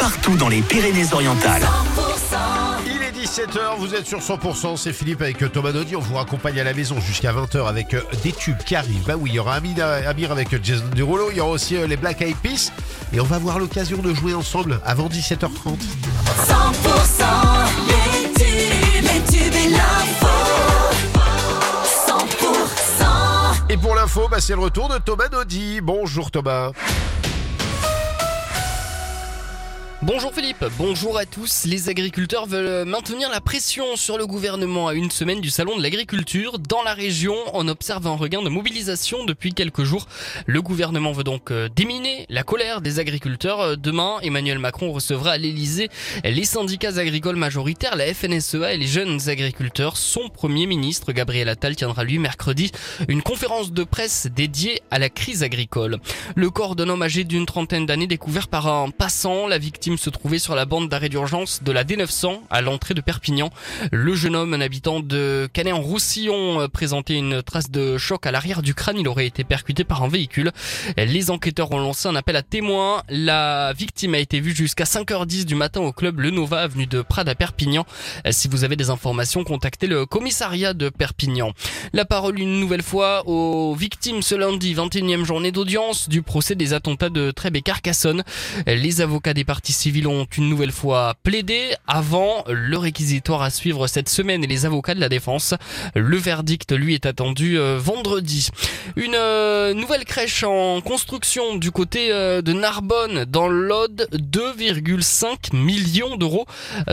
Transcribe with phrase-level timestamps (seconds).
[0.00, 1.62] partout dans les Pyrénées-Orientales.
[2.86, 6.58] Il est 17h, vous êtes sur 100%, c'est Philippe avec Thomas Naudy, on vous raccompagne
[6.58, 9.04] à la maison jusqu'à 20h avec euh, des tubes qui arrivent.
[9.06, 11.86] Bah oui, il y aura Amir, Amir avec Jason Derulo, il y aura aussi euh,
[11.86, 12.72] les Black Eyed Peas
[13.12, 15.48] et on va avoir l'occasion de jouer ensemble avant 17h30.
[15.68, 15.74] 100%
[17.86, 20.26] les tubes, les tubes et l'info.
[22.06, 23.04] 100%
[23.68, 25.80] Et pour l'info, bah, c'est le retour de Thomas Naudy.
[25.82, 26.72] Bonjour Thomas.
[30.02, 31.66] Bonjour Philippe, bonjour à tous.
[31.66, 35.82] Les agriculteurs veulent maintenir la pression sur le gouvernement à une semaine du salon de
[35.82, 36.58] l'agriculture.
[36.58, 40.06] Dans la région, on observe un regain de mobilisation depuis quelques jours.
[40.46, 43.60] Le gouvernement veut donc euh, déminer la colère des agriculteurs.
[43.60, 45.90] Euh, Demain, Emmanuel Macron recevra à l'Elysée
[46.24, 49.98] les syndicats agricoles majoritaires, la FNSEA et les jeunes agriculteurs.
[49.98, 52.72] Son premier ministre, Gabriel Attal, tiendra lui mercredi
[53.08, 55.98] une conférence de presse dédiée à la crise agricole.
[56.36, 60.10] Le corps d'un homme âgé d'une trentaine d'années découvert par un passant, la victime se
[60.10, 63.50] trouvait sur la bande d'arrêt d'urgence de la D900 à l'entrée de Perpignan.
[63.92, 68.62] Le jeune homme, un habitant de Canet-en-Roussillon, euh, présentait une trace de choc à l'arrière
[68.62, 68.98] du crâne.
[68.98, 70.52] Il aurait été percuté par un véhicule.
[70.96, 73.02] Les enquêteurs ont lancé un appel à témoins.
[73.08, 77.02] La victime a été vue jusqu'à 5h10 du matin au club Le Nova, avenue de
[77.02, 77.86] Prades à Perpignan.
[78.30, 81.52] Si vous avez des informations, contactez le commissariat de Perpignan.
[81.92, 86.72] La parole une nouvelle fois aux victimes ce lundi, 21e journée d'audience du procès des
[86.72, 88.22] attentats de Trèbes et Carcassonne.
[88.66, 93.86] Les avocats des parties civiles ont une nouvelle fois plaidé avant le réquisitoire à suivre
[93.86, 95.54] cette semaine et les avocats de la défense.
[95.94, 98.50] Le verdict, lui, est attendu euh, vendredi.
[98.96, 104.06] Une euh, nouvelle crèche en construction du côté euh, de Narbonne dans l'Aude.
[104.12, 106.44] 2,5 millions d'euros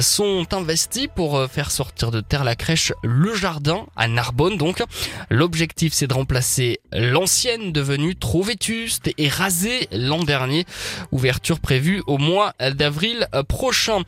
[0.00, 4.58] sont investis pour faire sortir de terre la crèche Le Jardin à Narbonne.
[4.58, 4.82] Donc,
[5.30, 10.66] l'objectif, c'est de remplacer l'ancienne devenue trop vétuste et rasée l'an dernier.
[11.12, 14.02] Ouverture prévue au mois d'avril euh, prochain.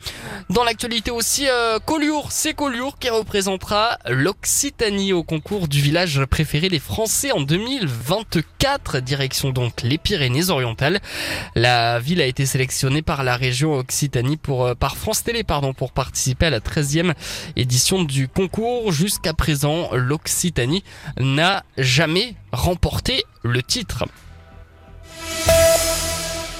[0.49, 6.69] Dans l'actualité aussi, euh, Collioure, c'est Collioure qui représentera l'Occitanie au concours du village préféré
[6.69, 8.99] des Français en 2024.
[8.99, 10.99] Direction donc les Pyrénées-Orientales.
[11.55, 15.73] La ville a été sélectionnée par la région Occitanie pour euh, par France Télé pardon
[15.73, 17.13] pour participer à la 13e
[17.55, 18.91] édition du concours.
[18.91, 20.83] Jusqu'à présent, l'Occitanie
[21.19, 24.05] n'a jamais remporté le titre.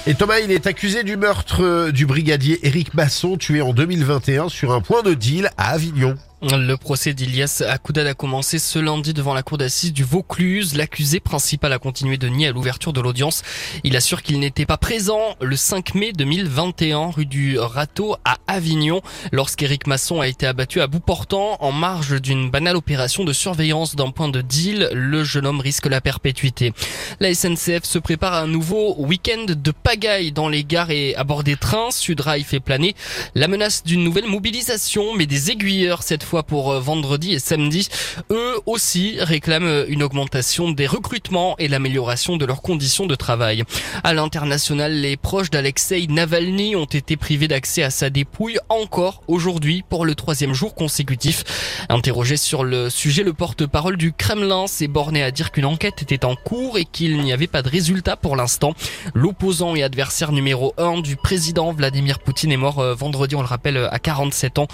[0.08, 4.48] Et Thomas, il est accusé du meurtre euh, du brigadier Éric Masson, tué en 2021
[4.48, 6.14] sur un point de deal à Avignon.
[6.40, 10.76] Le procès d'Ilias Akoudad a commencé ce lundi devant la cour d'assises du Vaucluse.
[10.76, 13.42] L'accusé principal a continué de nier à l'ouverture de l'audience.
[13.82, 19.02] Il assure qu'il n'était pas présent le 5 mai 2021 rue du Râteau à Avignon
[19.32, 23.96] lorsqu'Éric Masson a été abattu à bout portant en marge d'une banale opération de surveillance
[23.96, 24.90] d'un point de deal.
[24.92, 26.72] Le jeune homme risque la perpétuité.
[27.18, 31.24] La SNCF se prépare à un nouveau week-end de pagaille dans les gares et à
[31.24, 31.90] bord des trains.
[31.90, 32.94] Sudrail fait planer
[33.34, 37.88] la menace d'une nouvelle mobilisation, mais des aiguilleurs cette fois pour euh, vendredi et samedi,
[38.30, 43.64] eux aussi réclament euh, une augmentation des recrutements et l'amélioration de leurs conditions de travail.
[44.04, 49.82] À l'international, les proches d'Alexei Navalny ont été privés d'accès à sa dépouille encore aujourd'hui
[49.88, 51.44] pour le troisième jour consécutif.
[51.88, 56.26] Interrogé sur le sujet, le porte-parole du Kremlin s'est borné à dire qu'une enquête était
[56.26, 58.74] en cours et qu'il n'y avait pas de résultat pour l'instant.
[59.14, 63.46] L'opposant et adversaire numéro un du président Vladimir Poutine est mort euh, vendredi, on le
[63.46, 64.68] rappelle, à 47 ans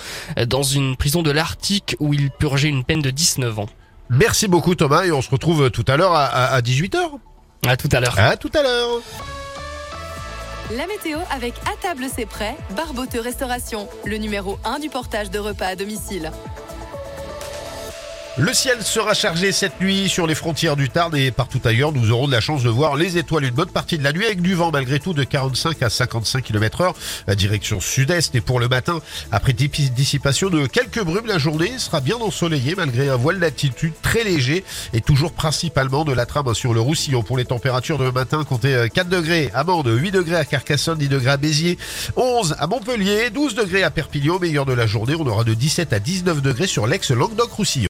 [0.49, 3.67] dans une prison de l'Arctique où il purgeait une peine de 19 ans.
[4.09, 6.97] Merci beaucoup Thomas et on se retrouve tout à l'heure à, à 18h.
[7.67, 8.19] À tout à l'heure.
[8.19, 9.03] À tout à l'heure.
[10.75, 15.39] La météo avec À table c'est prêt, Barboteux Restauration, le numéro 1 du portage de
[15.39, 16.33] repas à domicile.
[18.37, 21.93] Le ciel sera chargé cette nuit sur les frontières du Tarn et partout ailleurs.
[21.93, 24.25] Nous aurons de la chance de voir les étoiles une bonne partie de la nuit
[24.25, 26.95] avec du vent malgré tout de 45 à 55 km heure.
[27.29, 28.99] La direction sud-est et pour le matin,
[29.31, 34.25] après dissipation de quelques brumes, la journée sera bien ensoleillée malgré un voile d'altitude très
[34.25, 37.23] léger et toujours principalement de la trame sur le Roussillon.
[37.23, 40.99] Pour les températures de matin, comptez euh, 4 degrés à Mende, 8 degrés à Carcassonne,
[40.99, 41.79] 10 degrés à Béziers,
[42.17, 44.41] 11 à Montpellier, 12 degrés à Perpignan.
[44.41, 47.83] Meilleur de la journée, on aura de 17 à 19 degrés sur l'ex-Languedoc-Roussillon.